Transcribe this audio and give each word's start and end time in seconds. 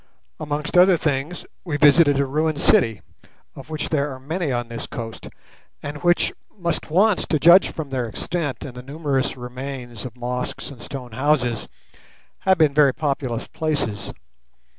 Amongst 0.39 0.75
other 0.79 0.97
things 0.97 1.45
we 1.63 1.77
visited 1.77 2.19
a 2.19 2.25
ruined 2.25 2.59
city, 2.59 3.03
of 3.55 3.69
which 3.69 3.89
there 3.89 4.11
are 4.11 4.19
many 4.19 4.51
on 4.51 4.67
this 4.67 4.87
coast, 4.87 5.29
and 5.83 5.97
which 5.97 6.33
must 6.57 6.89
once, 6.89 7.27
to 7.27 7.37
judge 7.39 7.71
from 7.71 7.91
their 7.91 8.09
extent 8.09 8.65
and 8.65 8.73
the 8.73 8.81
numerous 8.81 9.37
remains 9.37 10.03
of 10.03 10.17
mosques 10.17 10.71
and 10.71 10.81
stone 10.81 11.11
houses, 11.11 11.67
have 12.39 12.57
been 12.57 12.73
very 12.73 12.95
populous 12.95 13.45
places. 13.45 14.11